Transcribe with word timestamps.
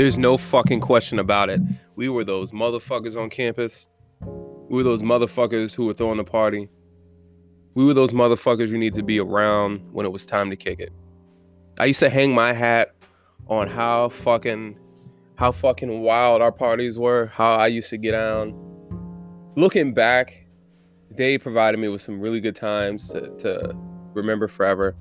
There's 0.00 0.16
no 0.16 0.38
fucking 0.38 0.80
question 0.80 1.18
about 1.18 1.50
it. 1.50 1.60
We 1.94 2.08
were 2.08 2.24
those 2.24 2.52
motherfuckers 2.52 3.20
on 3.20 3.28
campus. 3.28 3.86
We 4.22 4.78
were 4.78 4.82
those 4.82 5.02
motherfuckers 5.02 5.74
who 5.74 5.84
were 5.84 5.92
throwing 5.92 6.16
the 6.16 6.24
party. 6.24 6.70
We 7.74 7.84
were 7.84 7.92
those 7.92 8.12
motherfuckers 8.12 8.68
you 8.68 8.78
need 8.78 8.94
to 8.94 9.02
be 9.02 9.20
around 9.20 9.92
when 9.92 10.06
it 10.06 10.08
was 10.08 10.24
time 10.24 10.48
to 10.48 10.56
kick 10.56 10.80
it. 10.80 10.90
I 11.78 11.84
used 11.84 12.00
to 12.00 12.08
hang 12.08 12.34
my 12.34 12.54
hat 12.54 12.94
on 13.46 13.68
how 13.68 14.08
fucking 14.08 14.78
how 15.36 15.52
fucking 15.52 16.00
wild 16.00 16.40
our 16.40 16.50
parties 16.50 16.98
were, 16.98 17.26
how 17.26 17.52
I 17.52 17.66
used 17.66 17.90
to 17.90 17.98
get 17.98 18.12
down. 18.12 18.54
Looking 19.54 19.92
back, 19.92 20.46
they 21.10 21.36
provided 21.36 21.76
me 21.76 21.88
with 21.88 22.00
some 22.00 22.22
really 22.22 22.40
good 22.40 22.56
times 22.56 23.10
to, 23.10 23.36
to 23.40 23.76
remember 24.14 24.48
forever. 24.48 24.96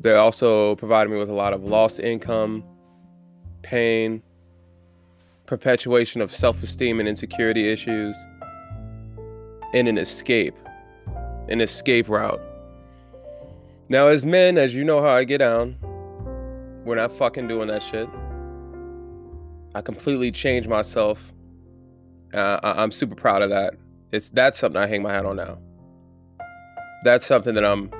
They 0.00 0.14
also 0.14 0.74
provided 0.74 1.10
me 1.10 1.16
with 1.16 1.28
a 1.28 1.34
lot 1.34 1.52
of 1.52 1.62
lost 1.62 2.00
income, 2.00 2.64
pain, 3.64 4.22
perpetuation 5.46 6.20
of 6.20 6.34
self 6.34 6.62
esteem 6.62 7.00
and 7.00 7.08
insecurity 7.08 7.68
issues, 7.68 8.16
and 9.72 9.88
an 9.88 9.98
escape, 9.98 10.54
an 11.48 11.60
escape 11.60 12.08
route. 12.08 12.40
Now, 13.88 14.06
as 14.08 14.24
men, 14.24 14.56
as 14.56 14.74
you 14.74 14.84
know 14.84 15.00
how 15.02 15.08
I 15.08 15.24
get 15.24 15.38
down, 15.38 15.76
we're 16.84 16.94
not 16.94 17.10
fucking 17.10 17.48
doing 17.48 17.68
that 17.68 17.82
shit. 17.82 18.08
I 19.74 19.80
completely 19.80 20.30
changed 20.30 20.68
myself. 20.68 21.32
Uh, 22.32 22.60
I- 22.62 22.82
I'm 22.82 22.92
super 22.92 23.14
proud 23.14 23.42
of 23.42 23.50
that. 23.50 23.74
It's 24.12 24.28
that's 24.28 24.58
something 24.58 24.80
I 24.80 24.86
hang 24.86 25.02
my 25.02 25.12
hat 25.12 25.26
on 25.26 25.36
now. 25.36 25.58
That's 27.04 27.26
something 27.26 27.54
that 27.54 27.64
I'm 27.64 27.90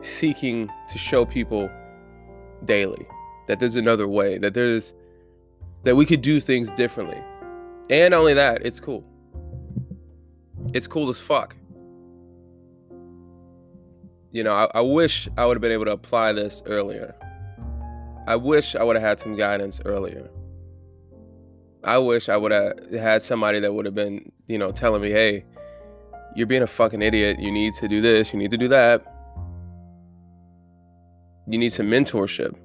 seeking 0.00 0.70
to 0.90 0.98
show 0.98 1.24
people 1.24 1.68
daily 2.64 3.06
that 3.46 3.60
there's 3.60 3.76
another 3.76 4.08
way, 4.08 4.38
that 4.38 4.54
there's 4.54 4.94
that 5.84 5.96
we 5.96 6.06
could 6.06 6.22
do 6.22 6.40
things 6.40 6.70
differently. 6.72 7.20
And 7.90 8.14
only 8.14 8.34
that, 8.34 8.64
it's 8.64 8.80
cool. 8.80 9.04
It's 10.72 10.86
cool 10.86 11.10
as 11.10 11.20
fuck. 11.20 11.54
You 14.32 14.42
know, 14.42 14.52
I, 14.52 14.78
I 14.78 14.80
wish 14.80 15.28
I 15.36 15.44
would 15.44 15.56
have 15.56 15.62
been 15.62 15.72
able 15.72 15.84
to 15.84 15.92
apply 15.92 16.32
this 16.32 16.62
earlier. 16.66 17.14
I 18.26 18.36
wish 18.36 18.74
I 18.74 18.82
would 18.82 18.96
have 18.96 19.02
had 19.02 19.20
some 19.20 19.36
guidance 19.36 19.80
earlier. 19.84 20.30
I 21.84 21.98
wish 21.98 22.30
I 22.30 22.36
would 22.38 22.50
have 22.50 22.90
had 22.92 23.22
somebody 23.22 23.60
that 23.60 23.74
would 23.74 23.84
have 23.84 23.94
been, 23.94 24.32
you 24.48 24.56
know, 24.56 24.72
telling 24.72 25.02
me, 25.02 25.10
hey, 25.10 25.44
you're 26.34 26.46
being 26.46 26.62
a 26.62 26.66
fucking 26.66 27.02
idiot. 27.02 27.38
You 27.38 27.52
need 27.52 27.74
to 27.74 27.86
do 27.86 28.00
this. 28.00 28.32
You 28.32 28.38
need 28.38 28.50
to 28.50 28.56
do 28.56 28.68
that. 28.68 29.04
You 31.46 31.58
need 31.58 31.74
some 31.74 31.86
mentorship. 31.86 32.56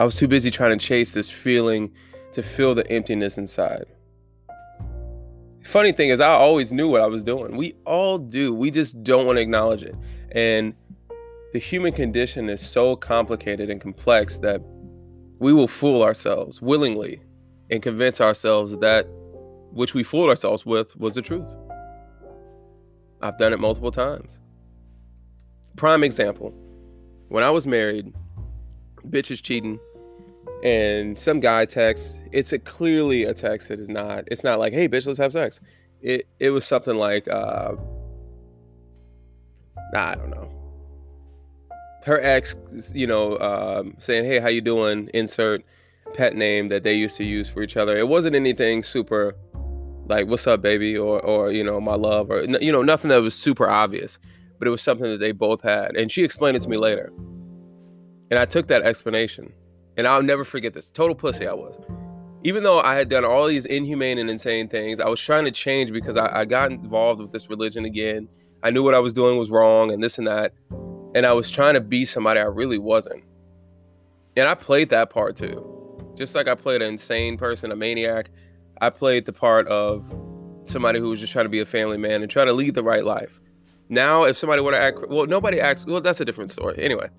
I 0.00 0.04
was 0.04 0.16
too 0.16 0.28
busy 0.28 0.50
trying 0.50 0.78
to 0.78 0.82
chase 0.82 1.12
this 1.12 1.28
feeling 1.28 1.92
to 2.32 2.42
feel 2.42 2.74
the 2.74 2.90
emptiness 2.90 3.36
inside. 3.36 3.84
Funny 5.62 5.92
thing 5.92 6.08
is, 6.08 6.22
I 6.22 6.30
always 6.30 6.72
knew 6.72 6.88
what 6.88 7.02
I 7.02 7.06
was 7.06 7.22
doing. 7.22 7.54
We 7.54 7.74
all 7.84 8.16
do. 8.16 8.54
We 8.54 8.70
just 8.70 9.04
don't 9.04 9.26
want 9.26 9.36
to 9.36 9.42
acknowledge 9.42 9.82
it. 9.82 9.94
And 10.32 10.72
the 11.52 11.58
human 11.58 11.92
condition 11.92 12.48
is 12.48 12.66
so 12.66 12.96
complicated 12.96 13.68
and 13.68 13.78
complex 13.78 14.38
that 14.38 14.62
we 15.38 15.52
will 15.52 15.68
fool 15.68 16.02
ourselves 16.02 16.62
willingly 16.62 17.20
and 17.70 17.82
convince 17.82 18.22
ourselves 18.22 18.78
that 18.78 19.06
which 19.70 19.92
we 19.92 20.02
fooled 20.02 20.30
ourselves 20.30 20.64
with 20.64 20.96
was 20.96 21.12
the 21.12 21.20
truth. 21.20 21.52
I've 23.20 23.36
done 23.36 23.52
it 23.52 23.60
multiple 23.60 23.92
times. 23.92 24.40
Prime 25.76 26.02
example 26.02 26.54
when 27.28 27.44
I 27.44 27.50
was 27.50 27.66
married, 27.66 28.14
bitch 29.06 29.30
is 29.30 29.42
cheating, 29.42 29.78
and 30.62 31.18
some 31.18 31.40
guy 31.40 31.64
texts. 31.64 32.16
It's 32.32 32.52
a 32.52 32.58
clearly 32.58 33.24
a 33.24 33.34
text 33.34 33.68
that 33.68 33.80
is 33.80 33.88
not. 33.88 34.24
It's 34.28 34.44
not 34.44 34.58
like, 34.58 34.72
"Hey, 34.72 34.88
bitch, 34.88 35.06
let's 35.06 35.18
have 35.18 35.32
sex." 35.32 35.60
It 36.02 36.26
it 36.38 36.50
was 36.50 36.64
something 36.64 36.96
like, 36.96 37.28
uh, 37.28 37.74
I 39.94 40.14
don't 40.14 40.30
know. 40.30 40.50
Her 42.04 42.20
ex, 42.20 42.56
you 42.94 43.06
know, 43.06 43.38
um, 43.38 43.96
saying, 43.98 44.24
"Hey, 44.24 44.38
how 44.38 44.48
you 44.48 44.60
doing?" 44.60 45.10
Insert 45.14 45.64
pet 46.14 46.34
name 46.34 46.68
that 46.68 46.82
they 46.82 46.94
used 46.94 47.16
to 47.18 47.24
use 47.24 47.48
for 47.48 47.62
each 47.62 47.76
other. 47.76 47.96
It 47.96 48.08
wasn't 48.08 48.34
anything 48.36 48.82
super 48.82 49.36
like 50.06 50.26
"What's 50.26 50.46
up, 50.46 50.62
baby?" 50.62 50.96
or 50.96 51.20
or 51.24 51.50
you 51.52 51.64
know, 51.64 51.80
"My 51.80 51.94
love," 51.94 52.30
or 52.30 52.42
you 52.44 52.72
know, 52.72 52.82
nothing 52.82 53.08
that 53.10 53.22
was 53.22 53.34
super 53.34 53.68
obvious. 53.68 54.18
But 54.58 54.68
it 54.68 54.70
was 54.70 54.82
something 54.82 55.10
that 55.10 55.20
they 55.20 55.32
both 55.32 55.62
had, 55.62 55.96
and 55.96 56.12
she 56.12 56.22
explained 56.22 56.56
it 56.56 56.60
to 56.60 56.68
me 56.68 56.76
later. 56.76 57.12
And 58.30 58.38
I 58.38 58.44
took 58.44 58.68
that 58.68 58.82
explanation, 58.82 59.52
and 60.00 60.08
I'll 60.08 60.22
never 60.22 60.46
forget 60.46 60.72
this. 60.72 60.88
Total 60.88 61.14
pussy 61.14 61.46
I 61.46 61.52
was. 61.52 61.78
Even 62.42 62.62
though 62.62 62.80
I 62.80 62.94
had 62.94 63.10
done 63.10 63.22
all 63.22 63.46
these 63.46 63.66
inhumane 63.66 64.16
and 64.16 64.30
insane 64.30 64.66
things, 64.66 64.98
I 64.98 65.06
was 65.10 65.20
trying 65.20 65.44
to 65.44 65.50
change 65.50 65.92
because 65.92 66.16
I, 66.16 66.40
I 66.40 66.44
got 66.46 66.70
involved 66.70 67.20
with 67.20 67.32
this 67.32 67.50
religion 67.50 67.84
again. 67.84 68.26
I 68.62 68.70
knew 68.70 68.82
what 68.82 68.94
I 68.94 68.98
was 68.98 69.12
doing 69.12 69.36
was 69.36 69.50
wrong 69.50 69.90
and 69.90 70.02
this 70.02 70.16
and 70.16 70.26
that. 70.26 70.54
And 71.14 71.26
I 71.26 71.34
was 71.34 71.50
trying 71.50 71.74
to 71.74 71.82
be 71.82 72.06
somebody 72.06 72.40
I 72.40 72.44
really 72.44 72.78
wasn't. 72.78 73.24
And 74.38 74.48
I 74.48 74.54
played 74.54 74.88
that 74.88 75.10
part 75.10 75.36
too. 75.36 76.14
Just 76.16 76.34
like 76.34 76.48
I 76.48 76.54
played 76.54 76.80
an 76.80 76.88
insane 76.88 77.36
person, 77.36 77.70
a 77.70 77.76
maniac, 77.76 78.30
I 78.80 78.88
played 78.88 79.26
the 79.26 79.34
part 79.34 79.68
of 79.68 80.06
somebody 80.64 80.98
who 80.98 81.10
was 81.10 81.20
just 81.20 81.34
trying 81.34 81.44
to 81.44 81.50
be 81.50 81.60
a 81.60 81.66
family 81.66 81.98
man 81.98 82.22
and 82.22 82.30
trying 82.30 82.46
to 82.46 82.54
lead 82.54 82.72
the 82.72 82.82
right 82.82 83.04
life. 83.04 83.38
Now, 83.90 84.24
if 84.24 84.38
somebody 84.38 84.62
were 84.62 84.70
to 84.70 84.78
act, 84.78 85.10
well, 85.10 85.26
nobody 85.26 85.60
acts, 85.60 85.84
well, 85.84 86.00
that's 86.00 86.22
a 86.22 86.24
different 86.24 86.50
story. 86.50 86.76
Anyway. 86.78 87.10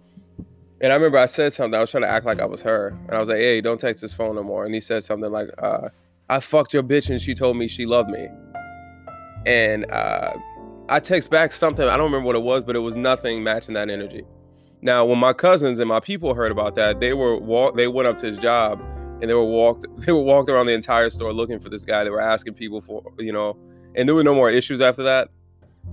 And 0.81 0.91
I 0.91 0.95
remember 0.95 1.19
I 1.19 1.27
said 1.27 1.53
something, 1.53 1.77
I 1.77 1.81
was 1.81 1.91
trying 1.91 2.03
to 2.03 2.09
act 2.09 2.25
like 2.25 2.39
I 2.39 2.45
was 2.45 2.63
her. 2.63 2.87
And 3.07 3.11
I 3.11 3.19
was 3.19 3.29
like, 3.29 3.37
hey, 3.37 3.61
don't 3.61 3.79
text 3.79 4.01
his 4.01 4.13
phone 4.13 4.35
no 4.35 4.43
more. 4.43 4.65
And 4.65 4.73
he 4.73 4.81
said 4.81 5.03
something 5.03 5.31
like, 5.31 5.49
uh, 5.59 5.89
I 6.27 6.39
fucked 6.39 6.73
your 6.73 6.81
bitch 6.81 7.09
and 7.09 7.21
she 7.21 7.35
told 7.35 7.55
me 7.55 7.67
she 7.67 7.85
loved 7.85 8.09
me. 8.09 8.27
And 9.45 9.89
uh, 9.91 10.33
I 10.89 10.99
text 10.99 11.29
back 11.29 11.51
something, 11.51 11.87
I 11.87 11.97
don't 11.97 12.11
remember 12.11 12.25
what 12.25 12.35
it 12.35 12.41
was, 12.41 12.63
but 12.63 12.75
it 12.75 12.79
was 12.79 12.95
nothing 12.95 13.43
matching 13.43 13.75
that 13.75 13.89
energy. 13.91 14.23
Now, 14.81 15.05
when 15.05 15.19
my 15.19 15.33
cousins 15.33 15.79
and 15.79 15.87
my 15.87 15.99
people 15.99 16.33
heard 16.33 16.51
about 16.51 16.73
that, 16.75 16.99
they 16.99 17.13
were 17.13 17.37
walk 17.37 17.75
they 17.75 17.87
went 17.87 18.07
up 18.07 18.17
to 18.17 18.25
his 18.25 18.39
job 18.39 18.81
and 19.21 19.29
they 19.29 19.33
were 19.35 19.45
walked 19.45 19.85
they 19.97 20.11
were 20.11 20.23
walked 20.23 20.49
around 20.49 20.65
the 20.65 20.73
entire 20.73 21.11
store 21.11 21.31
looking 21.31 21.59
for 21.59 21.69
this 21.69 21.83
guy. 21.83 22.03
They 22.03 22.09
were 22.09 22.21
asking 22.21 22.55
people 22.55 22.81
for, 22.81 23.03
you 23.19 23.31
know, 23.31 23.55
and 23.95 24.09
there 24.09 24.15
were 24.15 24.23
no 24.23 24.33
more 24.33 24.49
issues 24.49 24.81
after 24.81 25.03
that. 25.03 25.29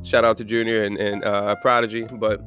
Shout 0.03 0.25
out 0.25 0.39
to 0.39 0.45
Junior 0.45 0.85
and, 0.85 0.97
and 0.97 1.25
uh, 1.25 1.57
Prodigy, 1.57 2.05
but 2.05 2.41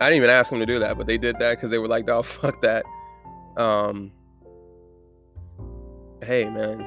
I 0.00 0.06
didn't 0.06 0.16
even 0.16 0.30
ask 0.30 0.50
them 0.50 0.60
to 0.60 0.66
do 0.66 0.78
that, 0.78 0.96
but 0.96 1.06
they 1.06 1.18
did 1.18 1.38
that 1.40 1.56
because 1.56 1.70
they 1.70 1.78
were 1.78 1.88
like, 1.88 2.08
"Oh, 2.08 2.22
fuck 2.40 2.60
that." 2.62 2.84
Um, 3.56 4.12
hey, 6.22 6.44
man. 6.44 6.86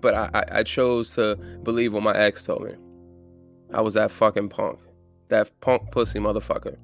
But 0.00 0.14
I, 0.14 0.30
I, 0.34 0.44
I 0.58 0.62
chose 0.62 1.14
to 1.14 1.36
believe 1.62 1.92
what 1.92 2.02
my 2.02 2.14
ex 2.14 2.44
told 2.44 2.64
me. 2.64 2.74
I 3.72 3.80
was 3.80 3.94
that 3.94 4.10
fucking 4.10 4.48
punk, 4.48 4.80
that 5.28 5.50
punk 5.60 5.90
pussy 5.90 6.18
motherfucker, 6.18 6.76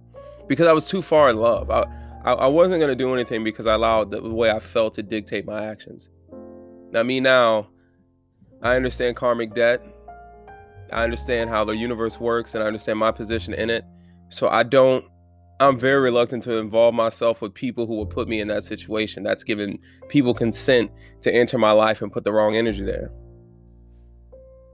because 0.48 0.66
I 0.66 0.72
was 0.72 0.88
too 0.88 1.02
far 1.02 1.30
in 1.30 1.36
love. 1.36 1.70
I, 1.70 1.84
I, 2.24 2.32
I 2.32 2.46
wasn't 2.46 2.80
gonna 2.80 2.94
do 2.94 3.14
anything 3.14 3.42
because 3.42 3.66
I 3.66 3.74
allowed 3.74 4.10
the 4.10 4.22
way 4.22 4.50
I 4.50 4.60
felt 4.60 4.94
to 4.94 5.02
dictate 5.02 5.46
my 5.46 5.64
actions. 5.64 6.10
Now, 6.90 7.02
me 7.02 7.20
now, 7.20 7.68
I 8.62 8.76
understand 8.76 9.16
karmic 9.16 9.54
debt. 9.54 9.82
I 10.92 11.04
understand 11.04 11.50
how 11.50 11.64
the 11.64 11.76
universe 11.76 12.18
works, 12.18 12.54
and 12.54 12.62
I 12.62 12.66
understand 12.66 12.98
my 12.98 13.12
position 13.12 13.54
in 13.54 13.70
it. 13.70 13.84
So 14.30 14.48
I 14.48 14.62
don't 14.62 15.04
I'm 15.60 15.78
very 15.78 16.00
reluctant 16.00 16.42
to 16.44 16.56
involve 16.56 16.94
myself 16.94 17.42
with 17.42 17.52
people 17.52 17.86
who 17.86 17.94
will 17.94 18.06
put 18.06 18.28
me 18.28 18.40
in 18.40 18.48
that 18.48 18.64
situation. 18.64 19.22
That's 19.22 19.44
giving 19.44 19.78
people 20.08 20.32
consent 20.32 20.90
to 21.20 21.30
enter 21.32 21.58
my 21.58 21.72
life 21.72 22.00
and 22.00 22.10
put 22.10 22.24
the 22.24 22.32
wrong 22.32 22.56
energy 22.56 22.82
there. 22.82 23.12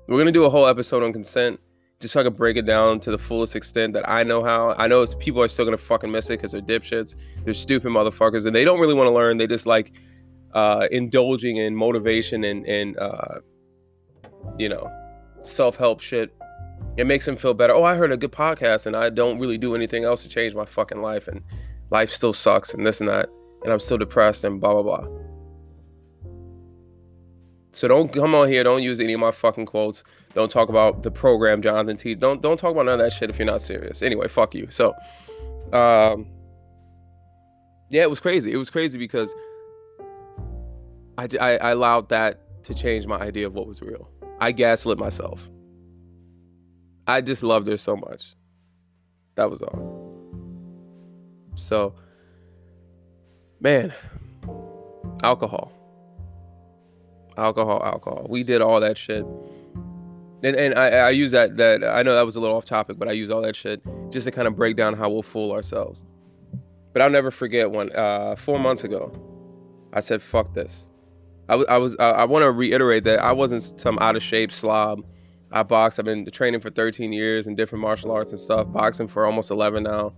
We're 0.07 0.19
gonna 0.19 0.31
do 0.31 0.45
a 0.45 0.51
whole 0.51 0.69
episode 0.69 1.03
on 1.03 1.13
consent, 1.13 1.59
just 1.99 2.15
so 2.15 2.21
I 2.21 2.23
can 2.23 2.35
break 2.35 2.57
it 2.57 2.67
down 2.67 3.01
to 3.01 3.11
the 3.11 3.19
fullest 3.19 3.57
extent 3.57 3.95
that 3.95 4.09
I 4.09 4.23
know 4.23 4.45
how. 4.45 4.77
I 4.79 4.87
know 4.87 5.03
it's 5.03 5.15
people 5.15 5.43
are 5.43 5.49
still 5.49 5.65
gonna 5.65 5.77
fucking 5.77 6.13
miss 6.13 6.27
it 6.31 6.39
because 6.39 6.53
they're 6.53 6.61
dipshits, 6.61 7.17
they're 7.45 7.53
stupid 7.53 7.91
motherfuckers, 7.91 8.47
and 8.47 8.55
they 8.55 8.65
don't 8.65 8.79
really 8.79 8.95
want 8.95 9.09
to 9.09 9.13
learn. 9.13 9.39
They 9.39 9.49
just 9.49 9.67
like 9.67 9.93
uh, 10.55 10.87
indulging 10.93 11.57
in 11.57 11.75
motivation 11.75 12.45
and 12.45 12.65
and 12.67 12.97
uh, 12.99 13.41
you 14.57 14.69
know 14.69 14.89
self 15.43 15.75
help 15.75 16.01
shit 16.01 16.36
it 16.97 17.07
makes 17.07 17.27
them 17.27 17.37
feel 17.37 17.55
better. 17.55 17.75
Oh, 17.75 17.85
I 17.85 17.95
heard 17.97 18.13
a 18.13 18.17
good 18.17 18.33
podcast 18.33 18.87
and 18.87 18.97
I 18.97 19.11
don't 19.11 19.39
really 19.39 19.59
do 19.59 19.75
anything 19.75 20.05
else 20.05 20.23
to 20.23 20.29
change 20.29 20.55
my 20.55 20.65
fucking 20.65 21.03
life 21.03 21.29
and 21.29 21.43
life 21.91 22.11
still 22.13 22.33
sucks 22.33 22.73
and 22.75 22.87
this 22.87 23.01
and 23.01 23.09
that 23.09 23.29
and 23.63 23.73
I'm 23.73 23.81
still 23.81 23.99
depressed 23.99 24.45
and 24.45 24.61
blah 24.61 24.73
blah 24.73 24.83
blah. 24.83 25.09
So 27.73 27.89
don't 27.89 28.11
come 28.13 28.35
on 28.35 28.49
here, 28.49 28.65
don't 28.65 28.83
use 28.83 29.01
any 29.01 29.13
of 29.13 29.21
my 29.21 29.33
fucking 29.33 29.67
quotes. 29.67 30.03
Don't 30.33 30.51
talk 30.51 30.71
about 30.71 31.03
the 31.03 31.11
program 31.11 31.61
Jonathan 31.61 31.97
T. 31.97 32.15
Don't 32.15 32.41
don't 32.41 32.59
talk 32.59 32.73
about 32.73 32.87
none 32.87 33.01
of 33.01 33.07
that 33.07 33.13
shit 33.13 33.29
if 33.29 33.39
you're 33.39 33.47
not 33.47 33.61
serious. 33.61 34.03
Anyway, 34.03 34.29
fuck 34.29 34.55
you. 34.55 34.69
So 34.71 34.95
um 35.73 36.27
yeah, 37.91 38.03
it 38.03 38.11
was 38.11 38.21
crazy. 38.21 38.53
It 38.53 38.57
was 38.57 38.71
crazy 38.71 38.99
because 38.99 39.35
I, 41.19 41.29
I, 41.41 41.57
I 41.57 41.71
allowed 41.71 42.09
that 42.09 42.65
to 42.65 42.75
change 42.75 43.07
my 43.07 43.17
idea 43.17 43.47
of 43.47 43.55
what 43.55 43.67
was 43.67 43.81
real. 43.81 44.11
I 44.41 44.53
gaslit 44.53 44.99
myself. 44.99 45.49
I 47.07 47.21
just 47.21 47.43
loved 47.43 47.69
her 47.69 47.77
so 47.77 47.97
much. 47.97 48.35
That 49.37 49.51
was 49.51 49.61
all. 49.63 50.07
So 51.55 51.95
man, 53.61 53.93
alcohol. 55.23 55.73
Alcohol, 57.37 57.83
alcohol. 57.85 58.27
We 58.29 58.43
did 58.43 58.63
all 58.63 58.81
that 58.81 58.97
shit. 58.97 59.25
And, 60.43 60.57
and 60.57 60.79
I, 60.79 60.89
I 60.89 61.11
use 61.11 61.33
that 61.33 61.57
that 61.57 61.85
I 61.85 62.03
know 62.03 62.15
that 62.15 62.25
was 62.25 62.37
a 62.37 62.41
little 62.41 62.57
off 62.57 62.65
topic, 62.65 62.99
but 62.99 63.09
I 63.09 63.13
use 63.13 63.31
all 63.31 63.43
that 63.43 63.57
shit 63.57 63.83
just 64.11 64.25
to 64.25 64.31
kind 64.31 64.47
of 64.47 64.57
break 64.57 64.77
down 64.77 64.95
how 64.95 65.09
we'll 65.11 65.23
fool 65.23 65.53
ourselves. 65.53 66.05
But 66.93 67.03
I'll 67.03 67.11
never 67.11 67.31
forget 67.31 67.71
when 67.71 67.95
uh, 67.95 68.37
four 68.37 68.59
months 68.59 68.85
ago, 68.85 69.13
I 69.93 70.01
said, 70.01 70.23
"Fuck 70.23 70.55
this." 70.55 70.91
I, 71.49 71.55
I 71.55 71.77
was 71.79 71.97
I, 71.99 72.11
I 72.11 72.25
want 72.25 72.43
to 72.43 72.51
reiterate 72.51 73.05
that 73.05 73.19
I 73.21 73.33
wasn't 73.33 73.81
some 73.81 73.99
out 73.99 74.17
of 74.17 74.23
shape 74.23 74.53
slob. 74.53 75.05
I 75.51 75.63
box. 75.63 75.99
I've 75.99 76.05
been 76.05 76.29
training 76.31 76.61
for 76.61 76.71
13 76.71 77.13
years 77.13 77.47
in 77.47 77.55
different 77.55 77.83
martial 77.83 78.11
arts 78.11 78.33
and 78.33 78.41
stuff. 78.41 78.67
Boxing 78.73 79.07
for 79.07 79.25
almost 79.25 79.51
11 79.51 79.85
now. 79.85 80.13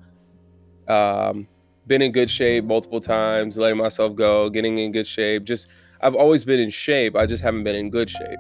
Um, 0.88 1.46
been 1.86 2.02
in 2.02 2.12
good 2.12 2.30
shape 2.30 2.64
multiple 2.64 3.00
times, 3.00 3.56
letting 3.56 3.78
myself 3.78 4.14
go, 4.14 4.48
getting 4.48 4.78
in 4.78 4.92
good 4.92 5.06
shape. 5.06 5.44
Just 5.44 5.68
I've 6.00 6.14
always 6.14 6.44
been 6.44 6.60
in 6.60 6.70
shape. 6.70 7.16
I 7.16 7.26
just 7.26 7.42
haven't 7.42 7.64
been 7.64 7.74
in 7.74 7.90
good 7.90 8.08
shape. 8.10 8.38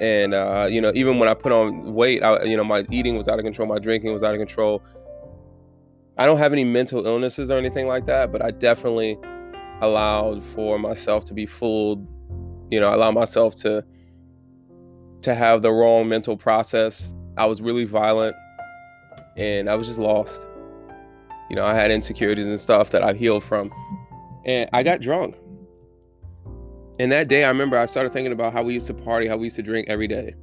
And 0.00 0.34
uh, 0.34 0.68
you 0.70 0.80
know, 0.80 0.92
even 0.94 1.18
when 1.18 1.28
I 1.28 1.34
put 1.34 1.52
on 1.52 1.94
weight, 1.94 2.22
I, 2.22 2.44
you 2.44 2.56
know, 2.56 2.64
my 2.64 2.86
eating 2.90 3.16
was 3.16 3.28
out 3.28 3.38
of 3.38 3.44
control, 3.44 3.68
my 3.68 3.78
drinking 3.78 4.12
was 4.12 4.22
out 4.22 4.34
of 4.34 4.38
control. 4.38 4.82
I 6.16 6.26
don't 6.26 6.38
have 6.38 6.52
any 6.52 6.64
mental 6.64 7.06
illnesses 7.06 7.50
or 7.50 7.58
anything 7.58 7.86
like 7.86 8.06
that, 8.06 8.32
but 8.32 8.42
I 8.42 8.50
definitely 8.50 9.18
allowed 9.80 10.42
for 10.42 10.78
myself 10.78 11.24
to 11.26 11.34
be 11.34 11.46
fooled. 11.46 12.06
You 12.70 12.80
know, 12.80 12.94
allow 12.94 13.10
myself 13.12 13.54
to 13.56 13.84
to 15.22 15.34
have 15.34 15.62
the 15.62 15.70
wrong 15.70 16.08
mental 16.08 16.36
process. 16.36 17.14
I 17.36 17.46
was 17.46 17.60
really 17.60 17.84
violent 17.84 18.36
and 19.36 19.70
I 19.70 19.74
was 19.74 19.86
just 19.86 19.98
lost. 19.98 20.46
You 21.50 21.56
know, 21.56 21.64
I 21.64 21.74
had 21.74 21.90
insecurities 21.90 22.46
and 22.46 22.60
stuff 22.60 22.90
that 22.90 23.02
I've 23.02 23.16
healed 23.16 23.42
from. 23.44 23.72
And 24.44 24.68
I 24.72 24.82
got 24.82 25.00
drunk. 25.00 25.36
And 26.98 27.12
that 27.12 27.28
day, 27.28 27.44
I 27.44 27.48
remember 27.48 27.78
I 27.78 27.86
started 27.86 28.12
thinking 28.12 28.32
about 28.32 28.52
how 28.52 28.62
we 28.62 28.74
used 28.74 28.88
to 28.88 28.94
party, 28.94 29.28
how 29.28 29.36
we 29.36 29.44
used 29.44 29.56
to 29.56 29.62
drink 29.62 29.88
every 29.88 30.08
day. 30.08 30.34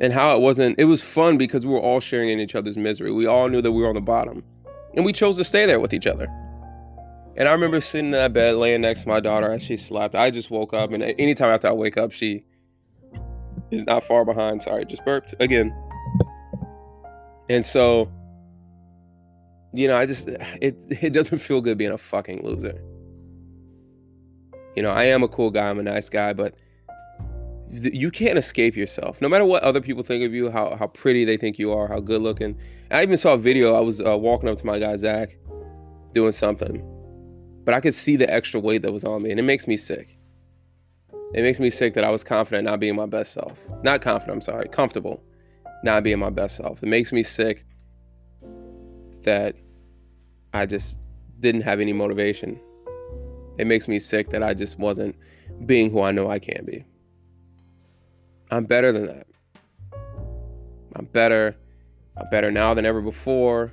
And 0.00 0.12
how 0.12 0.36
it 0.36 0.40
wasn't, 0.40 0.78
it 0.78 0.84
was 0.84 1.00
fun 1.02 1.38
because 1.38 1.64
we 1.64 1.72
were 1.72 1.80
all 1.80 2.00
sharing 2.00 2.30
in 2.30 2.40
each 2.40 2.54
other's 2.54 2.76
misery. 2.76 3.12
We 3.12 3.26
all 3.26 3.48
knew 3.48 3.62
that 3.62 3.70
we 3.70 3.82
were 3.82 3.88
on 3.88 3.94
the 3.94 4.00
bottom. 4.00 4.42
And 4.94 5.04
we 5.04 5.12
chose 5.12 5.36
to 5.38 5.44
stay 5.44 5.64
there 5.64 5.78
with 5.78 5.92
each 5.92 6.06
other. 6.06 6.26
And 7.36 7.48
I 7.48 7.52
remember 7.52 7.80
sitting 7.80 8.06
in 8.06 8.12
that 8.12 8.32
bed, 8.32 8.56
laying 8.56 8.82
next 8.82 9.02
to 9.02 9.08
my 9.08 9.20
daughter 9.20 9.52
as 9.52 9.62
she 9.62 9.76
slept. 9.76 10.14
I 10.14 10.30
just 10.30 10.50
woke 10.50 10.74
up, 10.74 10.92
and 10.92 11.02
anytime 11.02 11.50
after 11.50 11.68
I 11.68 11.72
wake 11.72 11.96
up, 11.96 12.12
she 12.12 12.44
is 13.72 13.86
not 13.86 14.04
far 14.04 14.24
behind. 14.24 14.62
Sorry, 14.62 14.84
just 14.84 15.04
burped 15.04 15.34
again. 15.40 15.74
And 17.48 17.64
so, 17.64 18.10
you 19.72 19.88
know, 19.88 19.96
I 19.96 20.06
just 20.06 20.28
it 20.28 20.76
it 20.88 21.12
doesn't 21.12 21.38
feel 21.38 21.60
good 21.60 21.78
being 21.78 21.90
a 21.90 21.98
fucking 21.98 22.44
loser. 22.44 22.80
You 24.76 24.82
know, 24.82 24.90
I 24.90 25.04
am 25.04 25.22
a 25.22 25.28
cool 25.28 25.50
guy, 25.50 25.68
I'm 25.68 25.78
a 25.78 25.82
nice 25.82 26.08
guy, 26.08 26.32
but 26.32 26.54
th- 27.70 27.94
you 27.94 28.10
can't 28.10 28.38
escape 28.38 28.76
yourself. 28.76 29.20
No 29.20 29.28
matter 29.28 29.44
what 29.44 29.62
other 29.62 29.80
people 29.80 30.02
think 30.02 30.24
of 30.24 30.32
you, 30.32 30.50
how 30.50 30.76
how 30.76 30.86
pretty 30.86 31.24
they 31.24 31.36
think 31.36 31.58
you 31.58 31.72
are, 31.72 31.88
how 31.88 32.00
good 32.00 32.22
looking. 32.22 32.56
I 32.90 33.02
even 33.02 33.16
saw 33.16 33.34
a 33.34 33.38
video. 33.38 33.74
I 33.74 33.80
was 33.80 34.00
uh, 34.00 34.16
walking 34.16 34.48
up 34.48 34.58
to 34.58 34.66
my 34.66 34.78
guy 34.78 34.96
Zach, 34.96 35.36
doing 36.12 36.32
something, 36.32 36.82
but 37.64 37.74
I 37.74 37.80
could 37.80 37.94
see 37.94 38.16
the 38.16 38.32
extra 38.32 38.60
weight 38.60 38.82
that 38.82 38.92
was 38.92 39.04
on 39.04 39.22
me, 39.22 39.30
and 39.30 39.40
it 39.40 39.44
makes 39.44 39.66
me 39.66 39.76
sick. 39.76 40.18
It 41.34 41.42
makes 41.42 41.58
me 41.58 41.70
sick 41.70 41.94
that 41.94 42.04
I 42.04 42.10
was 42.10 42.22
confident 42.24 42.64
not 42.64 42.80
being 42.80 42.96
my 42.96 43.06
best 43.06 43.32
self. 43.32 43.58
Not 43.82 44.02
confident, 44.02 44.36
I'm 44.36 44.40
sorry, 44.42 44.68
comfortable 44.68 45.22
not 45.82 46.04
being 46.04 46.18
my 46.18 46.30
best 46.30 46.56
self. 46.56 46.82
It 46.82 46.86
makes 46.86 47.12
me 47.12 47.22
sick 47.22 47.64
that 49.22 49.56
I 50.52 50.66
just 50.66 50.98
didn't 51.40 51.62
have 51.62 51.80
any 51.80 51.92
motivation. 51.92 52.60
It 53.58 53.66
makes 53.66 53.88
me 53.88 53.98
sick 53.98 54.30
that 54.30 54.42
I 54.42 54.54
just 54.54 54.78
wasn't 54.78 55.16
being 55.66 55.90
who 55.90 56.02
I 56.02 56.12
know 56.12 56.30
I 56.30 56.38
can 56.38 56.64
be. 56.64 56.84
I'm 58.50 58.64
better 58.64 58.92
than 58.92 59.06
that. 59.06 59.26
I'm 60.94 61.06
better. 61.06 61.56
I'm 62.16 62.28
better 62.30 62.50
now 62.50 62.74
than 62.74 62.86
ever 62.86 63.00
before. 63.00 63.72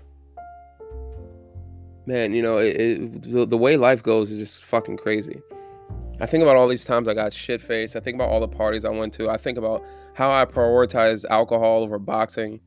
Man, 2.05 2.33
you 2.33 2.41
know, 2.41 2.57
it, 2.57 2.75
it, 2.75 3.21
the, 3.31 3.45
the 3.45 3.57
way 3.57 3.77
life 3.77 4.01
goes 4.01 4.31
is 4.31 4.39
just 4.39 4.63
fucking 4.63 4.97
crazy. 4.97 5.41
I 6.21 6.25
think 6.25 6.41
about 6.43 6.57
all 6.57 6.67
these 6.67 6.83
times 6.83 7.07
I 7.07 7.13
got 7.13 7.31
shit 7.31 7.61
faced. 7.61 7.95
I 7.95 8.01
think 8.01 8.15
about 8.15 8.29
all 8.29 8.41
the 8.41 8.47
parties 8.47 8.83
I 8.83 8.89
went 8.89 9.13
to. 9.13 9.29
I 9.29 9.37
think 9.37 9.57
about 9.57 9.85
how 10.15 10.29
I 10.29 10.43
prioritize 10.43 11.23
alcohol 11.29 11.83
over 11.83 11.97
boxing. 11.97 12.59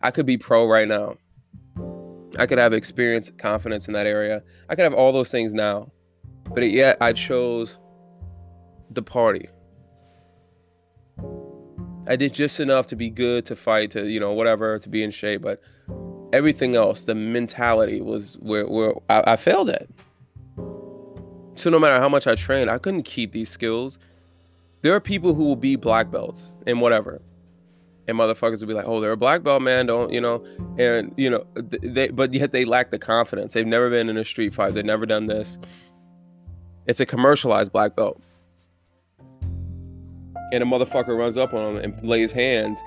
I 0.00 0.12
could 0.12 0.24
be 0.24 0.38
pro 0.38 0.68
right 0.68 0.86
now. 0.86 1.16
I 2.38 2.46
could 2.46 2.58
have 2.58 2.72
experience, 2.72 3.32
confidence 3.36 3.88
in 3.88 3.94
that 3.94 4.06
area. 4.06 4.44
I 4.68 4.76
could 4.76 4.84
have 4.84 4.94
all 4.94 5.12
those 5.12 5.32
things 5.32 5.52
now. 5.52 5.90
But 6.44 6.62
yet 6.62 6.96
I 7.00 7.12
chose 7.12 7.80
the 8.88 9.02
party. 9.02 9.48
I 12.06 12.16
did 12.16 12.32
just 12.32 12.60
enough 12.60 12.86
to 12.88 12.96
be 12.96 13.10
good 13.10 13.46
to 13.46 13.56
fight, 13.56 13.90
to, 13.92 14.06
you 14.08 14.20
know, 14.20 14.32
whatever, 14.32 14.78
to 14.78 14.88
be 14.88 15.02
in 15.02 15.10
shape. 15.10 15.42
But 15.42 15.60
everything 16.32 16.76
else, 16.76 17.02
the 17.02 17.16
mentality 17.16 18.00
was 18.00 18.34
where, 18.40 18.66
where 18.66 18.94
I, 19.08 19.32
I 19.32 19.36
failed 19.36 19.70
at. 19.70 19.88
So 21.60 21.68
no 21.68 21.78
matter 21.78 22.00
how 22.00 22.08
much 22.08 22.26
I 22.26 22.36
trained, 22.36 22.70
I 22.70 22.78
couldn't 22.78 23.02
keep 23.02 23.32
these 23.32 23.50
skills. 23.50 23.98
There 24.80 24.94
are 24.94 25.00
people 25.00 25.34
who 25.34 25.44
will 25.44 25.56
be 25.56 25.76
black 25.76 26.10
belts 26.10 26.56
and 26.66 26.80
whatever. 26.80 27.20
And 28.08 28.16
motherfuckers 28.16 28.60
will 28.60 28.68
be 28.68 28.72
like, 28.72 28.86
"Oh, 28.88 28.98
they're 28.98 29.12
a 29.12 29.16
black 29.16 29.42
belt, 29.42 29.60
man. 29.60 29.84
Don't 29.84 30.10
you 30.10 30.22
know?" 30.22 30.42
And 30.78 31.12
you 31.18 31.28
know, 31.28 31.44
they 31.54 32.08
but 32.08 32.32
yet 32.32 32.52
they 32.52 32.64
lack 32.64 32.90
the 32.90 32.98
confidence. 32.98 33.52
They've 33.52 33.66
never 33.66 33.90
been 33.90 34.08
in 34.08 34.16
a 34.16 34.24
street 34.24 34.54
fight. 34.54 34.72
They've 34.72 34.84
never 34.84 35.04
done 35.04 35.26
this. 35.26 35.58
It's 36.86 36.98
a 36.98 37.06
commercialized 37.06 37.72
black 37.72 37.94
belt. 37.94 38.22
And 40.52 40.62
a 40.62 40.66
motherfucker 40.66 41.16
runs 41.16 41.36
up 41.36 41.52
on 41.52 41.74
them 41.74 41.84
and 41.84 42.08
lays 42.08 42.32
hands, 42.32 42.80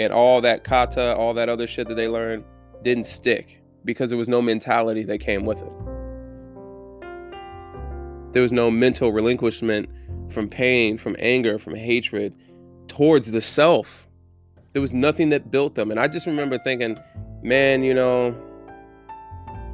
and 0.00 0.12
all 0.12 0.40
that 0.40 0.64
kata, 0.64 1.14
all 1.14 1.34
that 1.34 1.48
other 1.48 1.68
shit 1.68 1.86
that 1.86 1.94
they 1.94 2.08
learned 2.08 2.42
didn't 2.82 3.06
stick 3.06 3.62
because 3.84 4.10
there 4.10 4.18
was 4.18 4.28
no 4.28 4.42
mentality 4.42 5.04
that 5.04 5.18
came 5.18 5.46
with 5.46 5.62
it. 5.62 5.72
There 8.32 8.42
was 8.42 8.52
no 8.52 8.70
mental 8.70 9.12
relinquishment 9.12 9.88
from 10.30 10.48
pain, 10.48 10.98
from 10.98 11.16
anger, 11.18 11.58
from 11.58 11.74
hatred 11.74 12.34
towards 12.88 13.30
the 13.30 13.40
self. 13.40 14.06
There 14.72 14.82
was 14.82 14.92
nothing 14.92 15.30
that 15.30 15.50
built 15.50 15.74
them. 15.74 15.90
And 15.90 15.98
I 15.98 16.08
just 16.08 16.26
remember 16.26 16.58
thinking, 16.58 16.98
man, 17.42 17.82
you 17.82 17.94
know, 17.94 18.36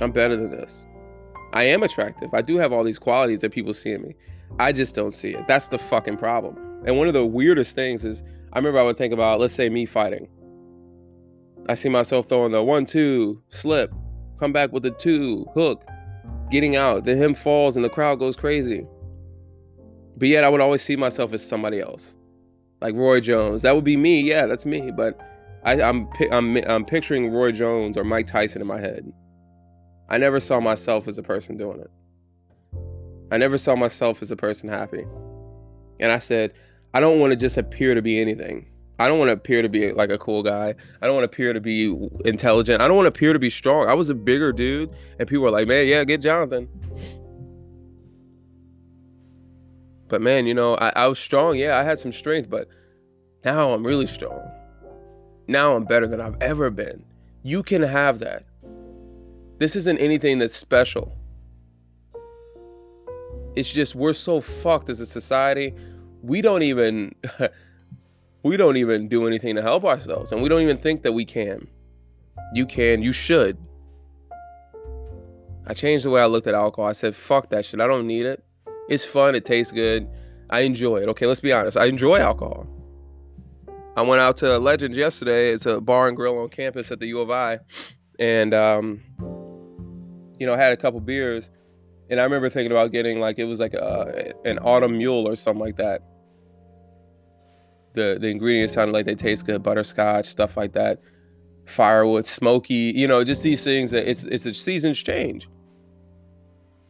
I'm 0.01 0.13
better 0.13 0.37
than 0.37 0.51
this. 0.51 0.85
I 1.53 1.65
am 1.65 1.83
attractive. 1.83 2.33
I 2.35 2.43
do 2.43 2.57
have 2.59 2.73
all 2.73 2.85
these 2.85 2.99
qualities 2.99 3.41
that 3.41 3.53
people 3.53 3.75
see 3.75 3.93
in 3.93 4.03
me. 4.03 4.15
I 4.59 4.73
just 4.73 4.95
don't 4.95 5.13
see 5.13 5.31
it. 5.31 5.47
That's 5.47 5.69
the 5.69 5.79
fucking 5.79 6.17
problem. 6.17 6.57
And 6.87 6.97
one 6.97 7.09
of 7.09 7.15
the 7.15 7.25
weirdest 7.25 7.75
things 7.75 8.05
is 8.05 8.23
I 8.53 8.59
remember 8.59 8.79
I 8.79 8.83
would 8.83 8.97
think 8.97 9.13
about, 9.13 9.41
let's 9.41 9.55
say, 9.55 9.69
me 9.69 9.87
fighting. 9.87 10.29
I 11.69 11.75
see 11.75 11.89
myself 11.89 12.29
throwing 12.29 12.53
the 12.53 12.63
one, 12.63 12.85
two, 12.85 13.43
slip, 13.49 13.93
come 14.39 14.53
back 14.53 14.73
with 14.73 14.83
the 14.83 14.91
two, 14.91 15.47
hook, 15.55 15.85
getting 16.51 16.77
out. 16.77 17.05
Then 17.05 17.17
him 17.17 17.35
falls 17.35 17.77
and 17.77 17.85
the 17.85 17.91
crowd 17.91 18.19
goes 18.19 18.37
crazy. 18.37 18.87
But 20.17 20.29
yet 20.29 20.45
I 20.45 20.49
would 20.49 20.61
always 20.61 20.83
see 20.83 20.97
myself 20.97 21.33
as 21.33 21.47
somebody 21.47 21.81
else, 21.81 22.17
like 22.81 22.95
Roy 22.95 23.21
Jones. 23.21 23.63
That 23.63 23.75
would 23.75 23.85
be 23.85 23.97
me. 23.97 24.21
Yeah, 24.21 24.47
that's 24.47 24.65
me. 24.65 24.91
But 24.91 25.21
I, 25.65 25.75
am 25.81 26.09
I'm, 26.21 26.57
I'm 26.57 26.71
I'm 26.71 26.85
picturing 26.85 27.31
Roy 27.31 27.53
Jones 27.53 27.97
or 27.97 28.05
Mike 28.05 28.27
Tyson 28.27 28.61
in 28.61 28.69
my 28.69 28.79
head. 28.79 29.13
I 30.09 30.19
never 30.19 30.39
saw 30.39 30.61
myself 30.61 31.09
as 31.09 31.19
a 31.19 31.23
person 31.23 31.57
doing 31.57 31.81
it. 31.81 31.91
I 33.33 33.39
never 33.39 33.59
saw 33.59 33.75
myself 33.75 34.23
as 34.23 34.31
a 34.31 34.37
person 34.37 34.69
happy. 34.69 35.05
And 35.99 36.13
I 36.13 36.19
said, 36.19 36.53
I 36.93 37.01
don't 37.01 37.19
want 37.19 37.33
to 37.33 37.37
just 37.37 37.57
appear 37.57 37.95
to 37.95 38.03
be 38.03 38.21
anything. 38.21 38.67
I 38.99 39.09
don't 39.09 39.19
want 39.19 39.29
to 39.29 39.33
appear 39.33 39.61
to 39.63 39.69
be 39.69 39.93
like 39.93 40.11
a 40.11 40.19
cool 40.19 40.43
guy. 40.43 40.75
I 41.03 41.07
don't 41.07 41.17
want 41.17 41.23
to 41.23 41.35
appear 41.35 41.53
to 41.53 41.61
be 41.61 41.87
intelligent. 42.25 42.81
I 42.81 42.87
don't 42.87 42.97
want 42.97 43.07
to 43.07 43.09
appear 43.09 43.33
to 43.33 43.39
be 43.39 43.51
strong. 43.51 43.89
I 43.89 43.95
was 43.95 44.09
a 44.09 44.15
bigger 44.15 44.53
dude, 44.53 44.95
and 45.19 45.29
people 45.29 45.43
were 45.43 45.51
like, 45.51 45.67
"Man, 45.67 45.87
yeah, 45.87 46.05
get 46.05 46.21
Jonathan." 46.21 46.69
But 50.09 50.23
man, 50.23 50.47
you 50.47 50.55
know, 50.55 50.77
I, 50.77 50.93
I 50.95 51.07
was 51.09 51.19
strong. 51.19 51.57
Yeah, 51.57 51.77
I 51.77 51.83
had 51.83 51.99
some 51.99 52.13
strength, 52.13 52.49
but 52.49 52.69
now 53.45 53.71
I'm 53.71 53.85
really 53.85 54.07
strong. 54.07 54.49
Now 55.49 55.75
I'm 55.75 55.85
better 55.85 56.07
than 56.07 56.21
I've 56.21 56.41
ever 56.41 56.71
been. 56.71 57.05
You 57.43 57.63
can 57.63 57.83
have 57.83 58.21
that. 58.21 58.45
This 59.59 59.77
isn't 59.77 59.99
anything 59.99 60.39
that's 60.39 60.55
special. 60.55 61.17
It's 63.57 63.71
just 63.71 63.95
we're 63.95 64.13
so 64.13 64.41
fucked 64.41 64.89
as 64.89 65.01
a 65.01 65.07
society. 65.07 65.75
We 66.23 66.43
don't 66.43 66.63
even 66.63 67.15
we 68.45 68.57
don't 68.57 68.77
even 68.77 69.09
do 69.09 69.27
anything 69.27 69.57
to 69.57 69.63
help 69.63 69.85
ourselves 69.85 70.31
and 70.31 70.43
we 70.43 70.49
don't 70.49 70.63
even 70.63 70.77
think 70.77 71.03
that 71.03 71.13
we 71.13 71.25
can. 71.25 71.67
You 72.53 72.67
can 72.67 73.03
you 73.03 73.13
should. 73.13 73.59
I 75.67 75.73
changed 75.73 76.05
the 76.05 76.11
way 76.11 76.21
i 76.21 76.27
looked 76.27 76.47
at 76.47 76.55
alcohol. 76.55 76.89
I 76.89 76.93
said 76.93 77.17
fuck 77.17 77.49
that 77.51 77.65
shit. 77.65 77.81
I 77.81 77.87
don't 77.87 78.07
need 78.07 78.27
it. 78.27 78.45
It's 78.89 79.05
fun. 79.05 79.35
It 79.35 79.45
tastes 79.45 79.73
good. 79.73 80.09
I 80.51 80.61
enjoy 80.61 80.99
it. 80.99 81.09
Okay 81.09 81.27
let's 81.27 81.41
be 81.41 81.53
honest. 81.53 81.77
I 81.77 81.87
enjoy 81.87 82.19
alcohol. 82.19 82.67
I 83.97 84.03
went 84.03 84.21
out 84.21 84.37
to 84.39 84.59
legends 84.59 84.99
yesterday. 84.99 85.53
It's 85.53 85.67
a 85.67 85.81
bar 85.81 86.09
and 86.09 86.17
grill 86.17 86.39
on 86.39 86.49
campus 86.51 86.91
at 86.91 87.01
the 87.01 87.07
u 87.07 87.21
of 87.21 87.31
i 87.31 87.59
and 88.19 88.55
um, 88.55 89.01
you 90.39 90.47
know 90.47 90.57
had 90.57 90.73
a 90.73 90.77
couple 90.77 91.01
beers 91.01 91.51
And 92.11 92.21
I 92.21 92.25
remember 92.25 92.51
thinking 92.51 92.71
about 92.71 92.93
getting 92.93 93.19
like 93.19 93.39
it 93.39 93.45
was 93.45 93.59
like 93.59 93.75
a, 93.75 94.35
an 94.45 94.59
autumn 94.59 94.99
mule 94.99 95.27
or 95.27 95.37
something 95.37 95.65
like 95.65 95.77
that. 95.77 96.03
The 97.95 98.19
the 98.21 98.29
ingredients 98.29 98.75
sounded 98.75 98.93
like 98.93 99.07
they 99.07 99.15
taste 99.15 99.47
good, 99.47 99.63
butterscotch, 99.63 100.27
stuff 100.27 100.57
like 100.57 100.73
that. 100.73 101.01
Firewood, 101.67 102.27
smoky, 102.27 102.93
you 102.95 103.09
know, 103.09 103.25
just 103.25 103.43
these 103.43 103.65
things 103.65 103.91
that 103.93 104.09
it's 104.09 104.25
it's 104.25 104.47
a 104.47 104.55
season's 104.55 105.03
change. 105.03 105.49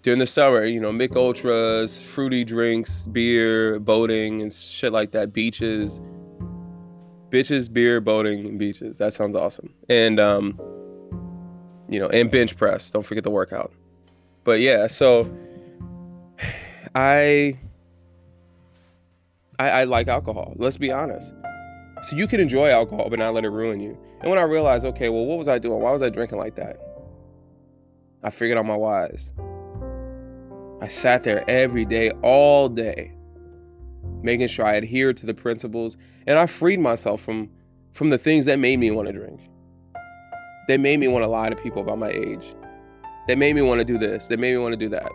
During 0.02 0.18
the 0.18 0.26
summer, 0.26 0.64
you 0.66 0.80
know, 0.80 0.92
Mich 0.92 1.12
Ultras, 1.12 2.02
fruity 2.02 2.44
drinks, 2.44 3.06
beer, 3.06 3.78
boating, 3.78 4.42
and 4.42 4.52
shit 4.52 4.92
like 4.92 5.12
that, 5.12 5.32
beaches. 5.32 6.00
Bitches, 7.30 7.72
beer, 7.72 8.00
boating, 8.00 8.46
and 8.46 8.58
beaches. 8.58 8.98
That 8.98 9.14
sounds 9.14 9.34
awesome. 9.34 9.72
And 9.88 10.20
um, 10.20 10.60
you 11.88 11.98
know, 11.98 12.08
and 12.08 12.30
bench 12.30 12.56
press. 12.56 12.90
Don't 12.90 13.04
forget 13.04 13.24
the 13.24 13.30
workout. 13.30 13.72
But 14.44 14.60
yeah, 14.60 14.86
so 14.86 15.30
I, 16.94 17.58
I 19.58 19.70
I 19.70 19.84
like 19.84 20.08
alcohol. 20.08 20.54
Let's 20.56 20.76
be 20.76 20.90
honest. 20.90 21.32
So 22.02 22.16
you 22.16 22.26
can 22.26 22.40
enjoy 22.40 22.70
alcohol 22.70 23.08
but 23.08 23.18
not 23.18 23.34
let 23.34 23.44
it 23.44 23.50
ruin 23.50 23.80
you. 23.80 23.98
And 24.20 24.30
when 24.30 24.38
I 24.38 24.42
realized, 24.42 24.84
okay, 24.84 25.08
well, 25.08 25.24
what 25.24 25.38
was 25.38 25.48
I 25.48 25.58
doing? 25.58 25.80
Why 25.80 25.92
was 25.92 26.02
I 26.02 26.10
drinking 26.10 26.38
like 26.38 26.56
that? 26.56 26.78
I 28.22 28.30
figured 28.30 28.58
out 28.58 28.66
my 28.66 28.76
whys. 28.76 29.30
I 30.80 30.88
sat 30.88 31.22
there 31.22 31.48
every 31.48 31.84
day, 31.84 32.10
all 32.22 32.68
day, 32.68 33.12
making 34.22 34.48
sure 34.48 34.66
I 34.66 34.76
adhered 34.76 35.16
to 35.18 35.26
the 35.26 35.34
principles, 35.34 35.96
and 36.26 36.38
I 36.38 36.46
freed 36.46 36.80
myself 36.80 37.20
from 37.20 37.50
from 37.92 38.10
the 38.10 38.18
things 38.18 38.46
that 38.46 38.58
made 38.58 38.78
me 38.78 38.90
want 38.90 39.06
to 39.08 39.12
drink. 39.12 39.40
That 40.68 40.80
made 40.80 40.98
me 40.98 41.08
want 41.08 41.22
to 41.22 41.28
lie 41.28 41.50
to 41.50 41.56
people 41.56 41.82
about 41.82 41.98
my 41.98 42.08
age 42.08 42.54
that 43.26 43.38
made 43.38 43.54
me 43.54 43.62
want 43.62 43.78
to 43.78 43.84
do 43.84 43.98
this, 43.98 44.26
that 44.28 44.38
made 44.38 44.52
me 44.52 44.58
want 44.58 44.72
to 44.72 44.76
do 44.76 44.88
that. 44.90 45.10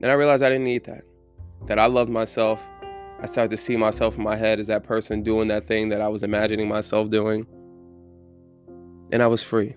And 0.00 0.10
I 0.10 0.14
realized 0.14 0.42
I 0.42 0.48
didn't 0.48 0.64
need 0.64 0.84
that. 0.84 1.04
That 1.66 1.78
I 1.78 1.86
loved 1.86 2.10
myself. 2.10 2.60
I 3.20 3.26
started 3.26 3.50
to 3.50 3.56
see 3.56 3.76
myself 3.76 4.16
in 4.16 4.22
my 4.22 4.36
head 4.36 4.60
as 4.60 4.66
that 4.66 4.84
person 4.84 5.22
doing 5.22 5.48
that 5.48 5.66
thing 5.66 5.88
that 5.88 6.00
I 6.00 6.08
was 6.08 6.22
imagining 6.22 6.68
myself 6.68 7.10
doing. 7.10 7.46
And 9.10 9.22
I 9.22 9.26
was 9.26 9.42
free. 9.42 9.76